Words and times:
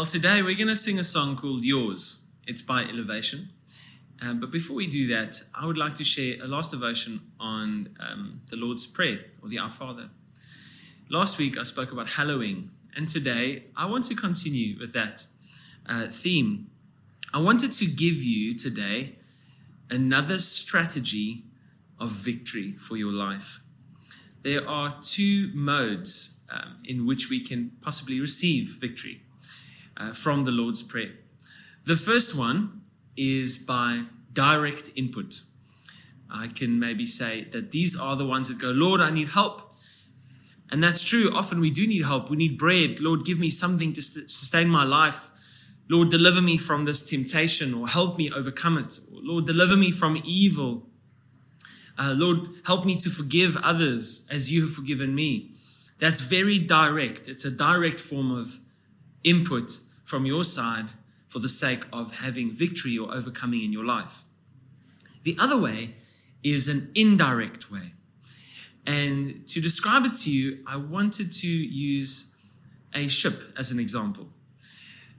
Well, 0.00 0.06
today 0.06 0.40
we're 0.40 0.56
going 0.56 0.68
to 0.68 0.76
sing 0.76 0.98
a 0.98 1.04
song 1.04 1.36
called 1.36 1.62
Yours. 1.62 2.24
It's 2.46 2.62
by 2.62 2.84
Elevation. 2.84 3.50
Um, 4.22 4.40
but 4.40 4.50
before 4.50 4.74
we 4.74 4.86
do 4.86 5.06
that, 5.08 5.42
I 5.54 5.66
would 5.66 5.76
like 5.76 5.94
to 5.96 6.04
share 6.04 6.42
a 6.42 6.46
last 6.46 6.70
devotion 6.70 7.20
on 7.38 7.94
um, 8.00 8.40
the 8.48 8.56
Lord's 8.56 8.86
Prayer 8.86 9.18
or 9.42 9.50
the 9.50 9.58
Our 9.58 9.68
Father. 9.68 10.08
Last 11.10 11.36
week 11.36 11.58
I 11.58 11.64
spoke 11.64 11.92
about 11.92 12.08
hallowing, 12.12 12.70
and 12.96 13.10
today 13.10 13.64
I 13.76 13.84
want 13.84 14.06
to 14.06 14.14
continue 14.14 14.78
with 14.80 14.94
that 14.94 15.26
uh, 15.84 16.06
theme. 16.06 16.70
I 17.34 17.38
wanted 17.42 17.72
to 17.72 17.84
give 17.84 18.22
you 18.22 18.58
today 18.58 19.16
another 19.90 20.38
strategy 20.38 21.44
of 21.98 22.10
victory 22.10 22.72
for 22.78 22.96
your 22.96 23.12
life. 23.12 23.60
There 24.40 24.66
are 24.66 24.96
two 25.02 25.50
modes 25.52 26.40
um, 26.48 26.78
in 26.86 27.06
which 27.06 27.28
we 27.28 27.44
can 27.44 27.72
possibly 27.82 28.18
receive 28.18 28.78
victory 28.80 29.24
uh, 30.00 30.12
from 30.12 30.44
the 30.44 30.50
Lord's 30.50 30.82
Prayer. 30.82 31.12
The 31.84 31.96
first 31.96 32.34
one 32.34 32.82
is 33.16 33.58
by 33.58 34.04
direct 34.32 34.90
input. 34.96 35.42
I 36.30 36.48
can 36.48 36.78
maybe 36.78 37.06
say 37.06 37.44
that 37.52 37.70
these 37.70 37.98
are 37.98 38.16
the 38.16 38.26
ones 38.26 38.48
that 38.48 38.58
go, 38.58 38.68
Lord, 38.68 39.00
I 39.00 39.10
need 39.10 39.28
help. 39.28 39.76
And 40.70 40.82
that's 40.82 41.02
true. 41.02 41.34
Often 41.34 41.60
we 41.60 41.70
do 41.70 41.86
need 41.86 42.04
help. 42.04 42.30
We 42.30 42.36
need 42.36 42.56
bread. 42.56 43.00
Lord, 43.00 43.24
give 43.24 43.40
me 43.40 43.50
something 43.50 43.92
to 43.94 44.02
sustain 44.02 44.68
my 44.68 44.84
life. 44.84 45.30
Lord, 45.88 46.10
deliver 46.10 46.40
me 46.40 46.56
from 46.56 46.84
this 46.84 47.08
temptation 47.08 47.74
or 47.74 47.88
help 47.88 48.16
me 48.16 48.30
overcome 48.30 48.78
it. 48.78 49.00
Lord, 49.10 49.46
deliver 49.46 49.76
me 49.76 49.90
from 49.90 50.22
evil. 50.24 50.86
Uh, 51.98 52.14
Lord, 52.16 52.48
help 52.64 52.86
me 52.86 52.96
to 52.96 53.10
forgive 53.10 53.56
others 53.56 54.26
as 54.30 54.52
you 54.52 54.62
have 54.62 54.72
forgiven 54.72 55.14
me. 55.14 55.50
That's 55.98 56.20
very 56.20 56.60
direct. 56.60 57.28
It's 57.28 57.44
a 57.44 57.50
direct 57.50 57.98
form 57.98 58.30
of 58.30 58.60
input 59.24 59.80
from 60.10 60.26
your 60.26 60.42
side 60.42 60.88
for 61.28 61.38
the 61.38 61.48
sake 61.48 61.84
of 61.92 62.18
having 62.18 62.50
victory 62.50 62.98
or 62.98 63.14
overcoming 63.14 63.62
in 63.62 63.72
your 63.72 63.84
life. 63.84 64.24
The 65.22 65.36
other 65.38 65.58
way 65.58 65.94
is 66.42 66.66
an 66.66 66.90
indirect 66.96 67.70
way. 67.70 67.94
And 68.84 69.46
to 69.46 69.60
describe 69.60 70.04
it 70.04 70.14
to 70.24 70.30
you, 70.32 70.58
I 70.66 70.76
wanted 70.76 71.30
to 71.30 71.46
use 71.46 72.32
a 72.92 73.06
ship 73.06 73.52
as 73.56 73.70
an 73.70 73.78
example. 73.78 74.26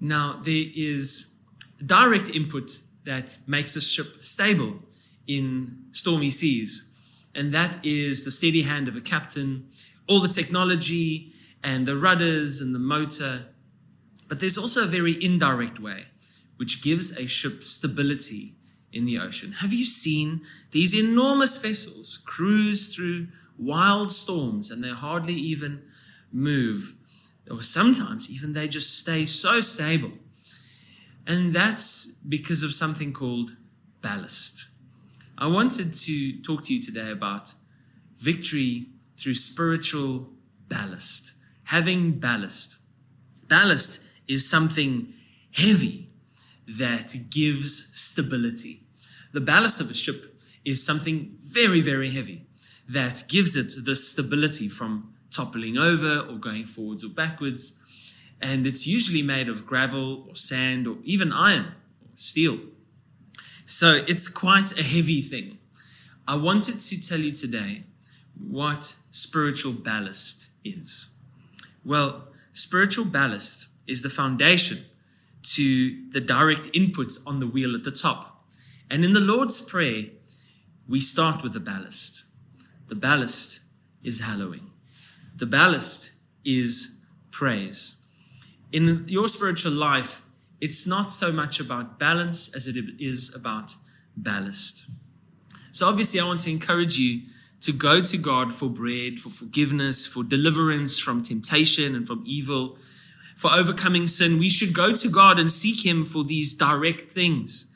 Now, 0.00 0.40
there 0.42 0.64
is 0.74 1.36
direct 1.84 2.28
input 2.30 2.80
that 3.04 3.38
makes 3.46 3.76
a 3.76 3.80
ship 3.80 4.24
stable 4.24 4.80
in 5.28 5.84
stormy 5.92 6.30
seas, 6.30 6.90
and 7.36 7.54
that 7.54 7.86
is 7.86 8.24
the 8.24 8.32
steady 8.32 8.62
hand 8.62 8.88
of 8.88 8.96
a 8.96 9.00
captain, 9.00 9.68
all 10.08 10.20
the 10.20 10.28
technology 10.28 11.32
and 11.62 11.86
the 11.86 11.96
rudders 11.96 12.60
and 12.60 12.74
the 12.74 12.80
motor 12.80 13.46
but 14.32 14.40
there's 14.40 14.56
also 14.56 14.84
a 14.84 14.86
very 14.86 15.22
indirect 15.22 15.78
way 15.78 16.06
which 16.56 16.82
gives 16.82 17.14
a 17.18 17.26
ship 17.26 17.62
stability 17.62 18.54
in 18.90 19.04
the 19.04 19.18
ocean. 19.18 19.52
Have 19.60 19.74
you 19.74 19.84
seen 19.84 20.40
these 20.70 20.94
enormous 20.94 21.58
vessels 21.58 22.16
cruise 22.24 22.94
through 22.94 23.26
wild 23.58 24.10
storms 24.10 24.70
and 24.70 24.82
they 24.82 24.88
hardly 24.88 25.34
even 25.34 25.82
move? 26.32 26.94
Or 27.50 27.60
sometimes 27.60 28.30
even 28.30 28.54
they 28.54 28.68
just 28.68 28.98
stay 28.98 29.26
so 29.26 29.60
stable. 29.60 30.12
And 31.26 31.52
that's 31.52 32.12
because 32.26 32.62
of 32.62 32.72
something 32.72 33.12
called 33.12 33.56
ballast. 34.00 34.66
I 35.36 35.46
wanted 35.46 35.92
to 35.92 36.40
talk 36.40 36.64
to 36.64 36.74
you 36.74 36.80
today 36.80 37.10
about 37.10 37.52
victory 38.16 38.86
through 39.14 39.34
spiritual 39.34 40.30
ballast, 40.70 41.34
having 41.64 42.12
ballast. 42.12 42.78
Ballast 43.46 44.08
is 44.28 44.48
something 44.48 45.12
heavy 45.52 46.08
that 46.66 47.14
gives 47.30 47.96
stability. 47.96 48.82
The 49.32 49.40
ballast 49.40 49.80
of 49.80 49.90
a 49.90 49.94
ship 49.94 50.40
is 50.64 50.84
something 50.84 51.36
very, 51.40 51.80
very 51.80 52.10
heavy 52.10 52.46
that 52.88 53.24
gives 53.28 53.56
it 53.56 53.84
the 53.84 53.96
stability 53.96 54.68
from 54.68 55.12
toppling 55.30 55.78
over 55.78 56.20
or 56.20 56.36
going 56.36 56.66
forwards 56.66 57.04
or 57.04 57.08
backwards. 57.08 57.78
And 58.40 58.66
it's 58.66 58.86
usually 58.86 59.22
made 59.22 59.48
of 59.48 59.66
gravel 59.66 60.26
or 60.28 60.34
sand 60.34 60.86
or 60.86 60.98
even 61.04 61.32
iron 61.32 61.66
or 62.02 62.10
steel. 62.14 62.58
So 63.64 64.02
it's 64.06 64.28
quite 64.28 64.78
a 64.78 64.82
heavy 64.82 65.22
thing. 65.22 65.58
I 66.26 66.36
wanted 66.36 66.80
to 66.80 67.00
tell 67.00 67.18
you 67.18 67.32
today 67.32 67.84
what 68.38 68.94
spiritual 69.10 69.72
ballast 69.72 70.50
is. 70.64 71.06
Well, 71.84 72.28
spiritual 72.52 73.06
ballast 73.06 73.68
is 73.86 74.02
the 74.02 74.10
foundation 74.10 74.78
to 75.42 76.10
the 76.10 76.20
direct 76.20 76.66
inputs 76.72 77.18
on 77.26 77.40
the 77.40 77.46
wheel 77.46 77.74
at 77.74 77.84
the 77.84 77.90
top. 77.90 78.46
And 78.90 79.04
in 79.04 79.12
the 79.12 79.20
Lord's 79.20 79.60
Prayer, 79.60 80.06
we 80.88 81.00
start 81.00 81.42
with 81.42 81.52
the 81.52 81.60
ballast. 81.60 82.24
The 82.88 82.94
ballast 82.94 83.60
is 84.02 84.20
hallowing, 84.20 84.70
the 85.36 85.46
ballast 85.46 86.12
is 86.44 87.00
praise. 87.30 87.96
In 88.72 89.04
your 89.08 89.28
spiritual 89.28 89.72
life, 89.72 90.22
it's 90.60 90.86
not 90.86 91.12
so 91.12 91.32
much 91.32 91.60
about 91.60 91.98
balance 91.98 92.54
as 92.54 92.66
it 92.66 92.76
is 92.98 93.34
about 93.34 93.74
ballast. 94.16 94.86
So, 95.72 95.88
obviously, 95.88 96.20
I 96.20 96.24
want 96.24 96.40
to 96.40 96.50
encourage 96.50 96.96
you 96.96 97.22
to 97.62 97.72
go 97.72 98.02
to 98.02 98.18
God 98.18 98.54
for 98.54 98.68
bread, 98.68 99.18
for 99.20 99.30
forgiveness, 99.30 100.06
for 100.06 100.24
deliverance 100.24 100.98
from 100.98 101.22
temptation 101.22 101.94
and 101.94 102.06
from 102.06 102.22
evil 102.26 102.76
for 103.36 103.50
overcoming 103.52 104.08
sin, 104.08 104.38
we 104.38 104.48
should 104.48 104.74
go 104.74 104.92
to 104.94 105.08
God 105.08 105.38
and 105.38 105.50
seek 105.50 105.84
Him 105.84 106.04
for 106.04 106.24
these 106.24 106.54
direct 106.54 107.10
things, 107.10 107.70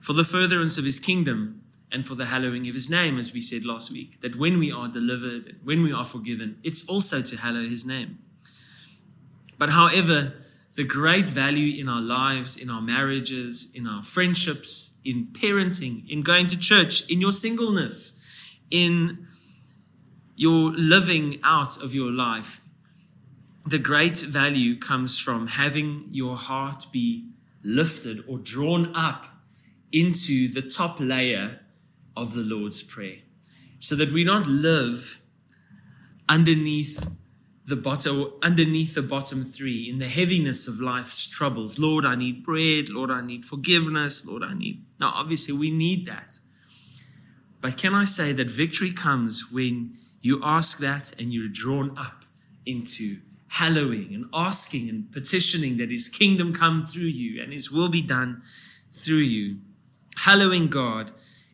for 0.00 0.12
the 0.12 0.24
furtherance 0.24 0.78
of 0.78 0.84
His 0.84 0.98
kingdom 0.98 1.62
and 1.92 2.06
for 2.06 2.14
the 2.14 2.26
hallowing 2.26 2.68
of 2.68 2.74
His 2.74 2.90
name, 2.90 3.18
as 3.18 3.32
we 3.32 3.40
said 3.40 3.64
last 3.64 3.90
week. 3.90 4.20
That 4.20 4.36
when 4.36 4.58
we 4.58 4.72
are 4.72 4.88
delivered 4.88 5.46
and 5.46 5.58
when 5.64 5.82
we 5.82 5.92
are 5.92 6.04
forgiven, 6.04 6.58
it's 6.62 6.86
also 6.88 7.22
to 7.22 7.36
hallow 7.36 7.68
His 7.68 7.86
name. 7.86 8.18
But 9.58 9.70
however, 9.70 10.34
the 10.74 10.84
great 10.84 11.28
value 11.28 11.80
in 11.80 11.88
our 11.88 12.02
lives, 12.02 12.56
in 12.56 12.68
our 12.68 12.82
marriages, 12.82 13.72
in 13.74 13.86
our 13.86 14.02
friendships, 14.02 14.98
in 15.04 15.28
parenting, 15.32 16.08
in 16.10 16.22
going 16.22 16.48
to 16.48 16.56
church, 16.56 17.08
in 17.10 17.20
your 17.20 17.32
singleness, 17.32 18.20
in 18.70 19.26
your 20.36 20.70
living 20.72 21.40
out 21.42 21.82
of 21.82 21.94
your 21.94 22.12
life 22.12 22.60
the 23.66 23.78
great 23.78 24.18
value 24.18 24.78
comes 24.78 25.18
from 25.18 25.48
having 25.48 26.06
your 26.10 26.36
heart 26.36 26.86
be 26.92 27.30
lifted 27.64 28.22
or 28.28 28.38
drawn 28.38 28.94
up 28.94 29.26
into 29.92 30.48
the 30.48 30.62
top 30.62 31.00
layer 31.00 31.60
of 32.16 32.34
the 32.34 32.42
Lord's 32.42 32.82
Prayer. 32.82 33.18
So 33.78 33.96
that 33.96 34.12
we 34.12 34.24
not 34.24 34.46
live 34.46 35.20
underneath 36.28 37.10
the 37.66 37.76
bottom 37.76 38.32
underneath 38.42 38.94
the 38.94 39.02
bottom 39.02 39.42
three 39.42 39.88
in 39.90 39.98
the 39.98 40.08
heaviness 40.08 40.68
of 40.68 40.80
life's 40.80 41.26
troubles. 41.26 41.78
Lord, 41.78 42.04
I 42.04 42.14
need 42.14 42.44
bread. 42.44 42.88
Lord, 42.88 43.10
I 43.10 43.20
need 43.20 43.44
forgiveness. 43.44 44.24
Lord, 44.24 44.44
I 44.44 44.54
need. 44.54 44.84
Now, 45.00 45.12
obviously, 45.14 45.54
we 45.54 45.70
need 45.70 46.06
that. 46.06 46.38
But 47.60 47.76
can 47.76 47.94
I 47.94 48.04
say 48.04 48.32
that 48.32 48.48
victory 48.48 48.92
comes 48.92 49.50
when 49.50 49.98
you 50.20 50.40
ask 50.44 50.78
that 50.78 51.12
and 51.20 51.32
you're 51.32 51.48
drawn 51.48 51.96
up 51.98 52.24
into 52.64 53.18
hallowing 53.56 54.14
and 54.14 54.26
asking 54.34 54.86
and 54.86 55.10
petitioning 55.12 55.78
that 55.78 55.90
his 55.90 56.10
kingdom 56.10 56.52
come 56.52 56.78
through 56.78 57.10
you 57.22 57.42
and 57.42 57.54
his 57.54 57.72
will 57.72 57.88
be 57.88 58.02
done 58.02 58.42
through 58.92 59.16
you. 59.16 59.56
Hallowing 60.18 60.68
God 60.68 61.10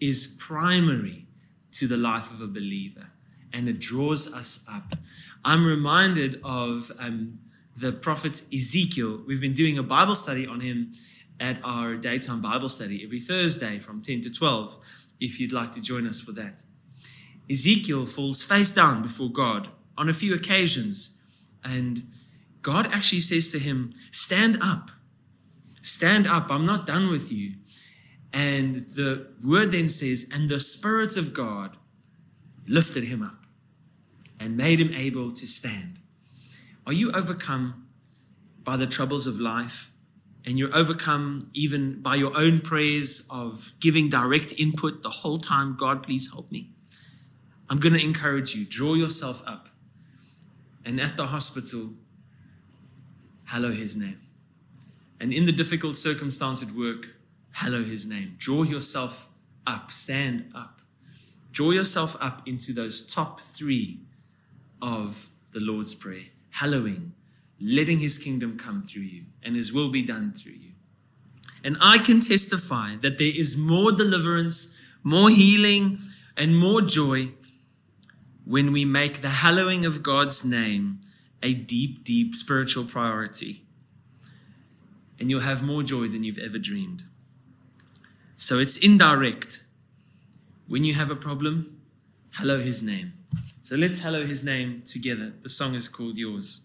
is 0.00 0.36
primary 0.40 1.26
to 1.70 1.86
the 1.86 1.96
life 1.96 2.32
of 2.32 2.42
a 2.42 2.48
believer 2.48 3.10
and 3.52 3.68
it 3.68 3.78
draws 3.78 4.32
us 4.34 4.66
up. 4.68 4.96
I'm 5.44 5.64
reminded 5.64 6.40
of 6.42 6.90
um, 6.98 7.36
the 7.76 7.92
prophet 7.92 8.42
Ezekiel. 8.52 9.22
We've 9.24 9.40
been 9.40 9.54
doing 9.54 9.78
a 9.78 9.84
Bible 9.84 10.16
study 10.16 10.48
on 10.48 10.60
him 10.60 10.94
at 11.38 11.58
our 11.62 11.94
daytime 11.94 12.42
Bible 12.42 12.68
study 12.68 13.04
every 13.04 13.20
Thursday 13.20 13.78
from 13.78 14.02
10 14.02 14.20
to 14.22 14.30
12, 14.30 14.78
if 15.20 15.38
you'd 15.38 15.52
like 15.52 15.70
to 15.72 15.80
join 15.80 16.08
us 16.08 16.20
for 16.20 16.32
that. 16.32 16.64
Ezekiel 17.48 18.04
falls 18.04 18.42
face 18.42 18.72
down 18.72 19.00
before 19.00 19.30
God 19.30 19.68
on 19.96 20.08
a 20.08 20.12
few 20.12 20.34
occasions 20.34 21.18
and 21.64 22.10
God 22.62 22.86
actually 22.92 23.20
says 23.20 23.50
to 23.50 23.58
him, 23.58 23.92
Stand 24.10 24.58
up. 24.62 24.90
Stand 25.82 26.26
up. 26.26 26.50
I'm 26.50 26.64
not 26.64 26.86
done 26.86 27.10
with 27.10 27.32
you. 27.32 27.54
And 28.32 28.76
the 28.76 29.28
word 29.42 29.70
then 29.70 29.88
says, 29.88 30.28
And 30.32 30.48
the 30.48 30.60
Spirit 30.60 31.16
of 31.16 31.34
God 31.34 31.76
lifted 32.66 33.04
him 33.04 33.22
up 33.22 33.44
and 34.40 34.56
made 34.56 34.80
him 34.80 34.92
able 34.92 35.32
to 35.32 35.46
stand. 35.46 35.98
Are 36.86 36.92
you 36.92 37.12
overcome 37.12 37.86
by 38.62 38.76
the 38.76 38.86
troubles 38.86 39.26
of 39.26 39.38
life? 39.38 39.90
And 40.46 40.58
you're 40.58 40.74
overcome 40.74 41.50
even 41.54 42.02
by 42.02 42.16
your 42.16 42.36
own 42.36 42.60
prayers 42.60 43.26
of 43.30 43.72
giving 43.80 44.10
direct 44.10 44.52
input 44.58 45.02
the 45.02 45.10
whole 45.10 45.38
time, 45.38 45.76
God, 45.78 46.02
please 46.02 46.30
help 46.32 46.50
me. 46.50 46.70
I'm 47.70 47.78
going 47.78 47.94
to 47.94 48.04
encourage 48.04 48.54
you, 48.54 48.66
draw 48.66 48.92
yourself 48.92 49.42
up 49.46 49.70
and 50.84 51.00
at 51.00 51.16
the 51.16 51.26
hospital, 51.26 51.92
hallow 53.44 53.72
his 53.72 53.96
name. 53.96 54.20
And 55.20 55.32
in 55.32 55.46
the 55.46 55.52
difficult 55.52 55.96
circumstance 55.96 56.62
at 56.62 56.72
work, 56.72 57.14
hallow 57.52 57.82
his 57.82 58.06
name. 58.06 58.34
Draw 58.38 58.64
yourself 58.64 59.28
up, 59.66 59.90
stand 59.90 60.50
up. 60.54 60.80
Draw 61.52 61.70
yourself 61.70 62.16
up 62.20 62.46
into 62.46 62.72
those 62.72 63.00
top 63.00 63.40
three 63.40 64.00
of 64.82 65.28
the 65.52 65.60
Lord's 65.60 65.94
Prayer, 65.94 66.24
hallowing, 66.50 67.12
letting 67.60 68.00
his 68.00 68.18
kingdom 68.18 68.58
come 68.58 68.82
through 68.82 69.02
you, 69.02 69.24
and 69.42 69.54
his 69.54 69.72
will 69.72 69.88
be 69.88 70.02
done 70.02 70.32
through 70.32 70.52
you. 70.52 70.72
And 71.62 71.76
I 71.80 71.98
can 71.98 72.20
testify 72.20 72.96
that 72.96 73.18
there 73.18 73.32
is 73.34 73.56
more 73.56 73.92
deliverance, 73.92 74.78
more 75.02 75.30
healing, 75.30 76.00
and 76.36 76.56
more 76.58 76.82
joy 76.82 77.30
when 78.44 78.72
we 78.72 78.84
make 78.84 79.20
the 79.20 79.28
hallowing 79.28 79.84
of 79.84 80.02
God's 80.02 80.44
name 80.44 81.00
a 81.42 81.54
deep, 81.54 82.04
deep 82.04 82.34
spiritual 82.34 82.84
priority. 82.84 83.62
And 85.18 85.30
you'll 85.30 85.40
have 85.40 85.62
more 85.62 85.82
joy 85.82 86.08
than 86.08 86.24
you've 86.24 86.38
ever 86.38 86.58
dreamed. 86.58 87.04
So 88.36 88.58
it's 88.58 88.76
indirect. 88.76 89.62
When 90.66 90.84
you 90.84 90.94
have 90.94 91.10
a 91.10 91.16
problem, 91.16 91.80
hallow 92.32 92.58
his 92.58 92.82
name. 92.82 93.12
So 93.62 93.76
let's 93.76 94.00
hallow 94.00 94.24
his 94.24 94.44
name 94.44 94.82
together. 94.84 95.32
The 95.42 95.48
song 95.48 95.74
is 95.74 95.88
called 95.88 96.16
Yours. 96.16 96.60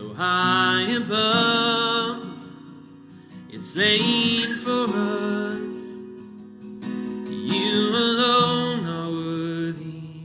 So 0.00 0.08
high 0.14 0.96
above, 0.96 2.26
it's 3.50 3.76
laid 3.76 4.56
for 4.56 4.84
us. 4.84 5.98
You 7.28 7.90
alone 7.90 8.86
are 8.86 9.10
worthy, 9.10 10.24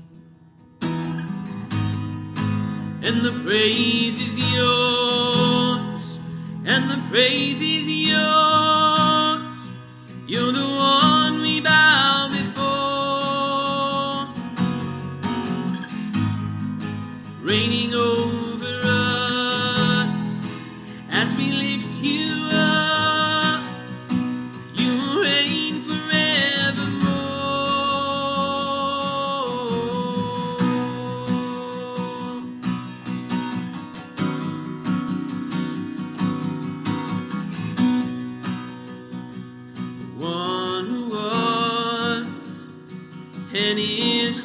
and 3.04 3.22
the 3.22 3.34
praise 3.44 4.18
is 4.18 4.40
yours, 4.40 6.20
and 6.66 6.90
the 6.90 7.02
praise 7.10 7.60
is 7.60 7.90
yours. 7.90 9.58
You're 10.26 10.54
the 10.54 10.65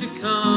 to 0.01 0.07
come. 0.19 0.50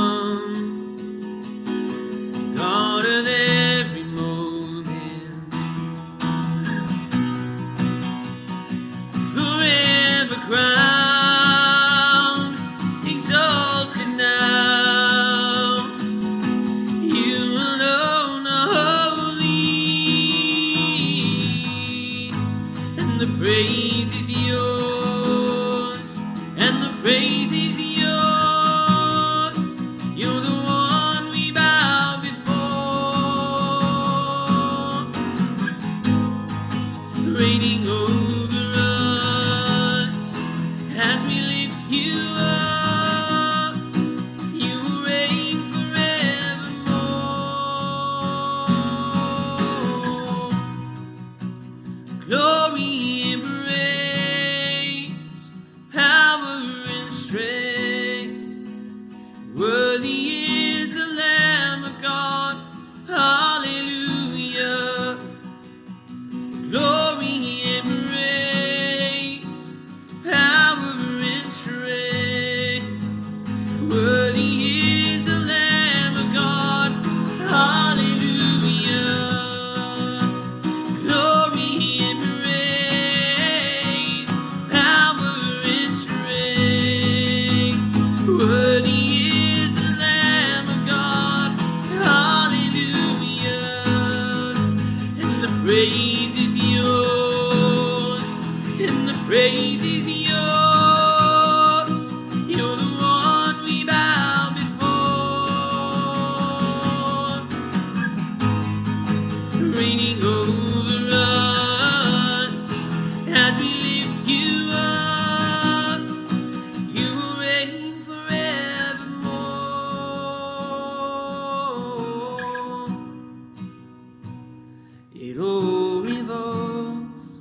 Revolves 125.31 127.39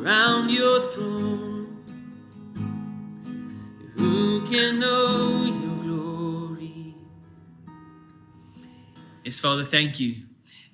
around 0.00 0.50
your 0.50 0.80
throne. 0.92 1.84
Who 3.96 4.46
can 4.46 4.80
know 4.80 5.44
your 5.44 5.84
glory? 5.84 6.94
Yes, 9.24 9.38
Father, 9.38 9.64
thank 9.64 10.00
you 10.00 10.14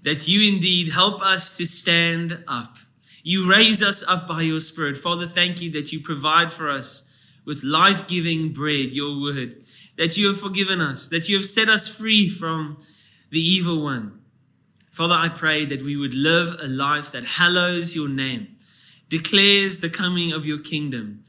that 0.02 0.28
you 0.28 0.54
indeed 0.54 0.92
help 0.92 1.20
us 1.20 1.56
to 1.56 1.66
stand 1.66 2.44
up. 2.46 2.76
You 3.22 3.50
raise 3.50 3.82
us 3.82 4.02
up 4.08 4.26
by 4.26 4.42
your 4.42 4.60
Spirit. 4.60 4.96
Father, 4.96 5.26
thank 5.26 5.60
you 5.60 5.70
that 5.72 5.92
you 5.92 6.00
provide 6.00 6.50
for 6.50 6.70
us 6.70 7.06
with 7.44 7.62
life 7.62 8.06
giving 8.06 8.52
bread, 8.52 8.92
your 8.92 9.20
word, 9.20 9.62
that 9.98 10.16
you 10.16 10.28
have 10.28 10.40
forgiven 10.40 10.80
us, 10.80 11.08
that 11.08 11.28
you 11.28 11.36
have 11.36 11.44
set 11.44 11.68
us 11.68 11.94
free 11.94 12.30
from 12.30 12.78
the 13.30 13.40
evil 13.40 13.82
one. 13.82 14.19
Father, 14.90 15.14
I 15.14 15.28
pray 15.28 15.64
that 15.64 15.82
we 15.82 15.96
would 15.96 16.14
live 16.14 16.60
a 16.60 16.66
life 16.66 17.12
that 17.12 17.24
hallows 17.24 17.94
your 17.94 18.08
name, 18.08 18.56
declares 19.08 19.80
the 19.80 19.88
coming 19.88 20.32
of 20.32 20.44
your 20.44 20.58
kingdom, 20.58 21.22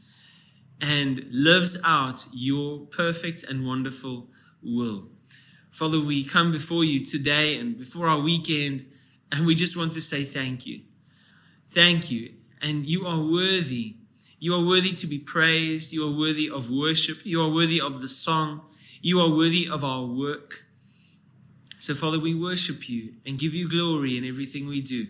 and 0.81 1.25
lives 1.31 1.79
out 1.85 2.25
your 2.33 2.79
perfect 2.87 3.43
and 3.43 3.65
wonderful 3.65 4.27
will. 4.63 5.09
Father, 5.69 5.99
we 5.99 6.23
come 6.23 6.51
before 6.51 6.83
you 6.83 7.05
today 7.05 7.55
and 7.57 7.77
before 7.77 8.07
our 8.07 8.19
weekend, 8.19 8.87
and 9.31 9.45
we 9.45 9.53
just 9.53 9.77
want 9.77 9.93
to 9.93 10.01
say 10.01 10.23
thank 10.23 10.65
you. 10.65 10.81
Thank 11.67 12.09
you. 12.09 12.33
And 12.61 12.85
you 12.87 13.05
are 13.05 13.19
worthy. 13.19 13.95
You 14.39 14.55
are 14.55 14.65
worthy 14.65 14.93
to 14.93 15.07
be 15.07 15.19
praised. 15.19 15.93
You 15.93 16.07
are 16.07 16.17
worthy 16.17 16.49
of 16.49 16.71
worship. 16.71 17.23
You 17.23 17.41
are 17.43 17.49
worthy 17.49 17.79
of 17.79 18.01
the 18.01 18.07
song. 18.07 18.61
You 19.01 19.19
are 19.21 19.29
worthy 19.29 19.69
of 19.69 19.83
our 19.83 20.03
work. 20.03 20.65
So, 21.81 21.95
Father, 21.95 22.19
we 22.19 22.35
worship 22.35 22.87
you 22.87 23.13
and 23.25 23.39
give 23.39 23.55
you 23.55 23.67
glory 23.67 24.15
in 24.15 24.23
everything 24.23 24.67
we 24.67 24.81
do. 24.81 25.07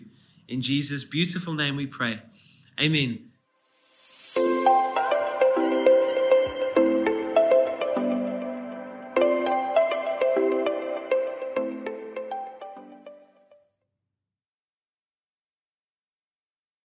In 0.48 0.62
Jesus' 0.62 1.04
beautiful 1.04 1.52
name 1.52 1.76
we 1.76 1.86
pray. 1.86 2.22
Amen. 2.80 3.28